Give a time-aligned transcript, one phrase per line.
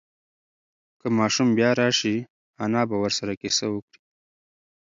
[0.99, 2.15] که ماشوم بیا راشي،
[2.63, 3.99] انا به ورسره قصه وکړي.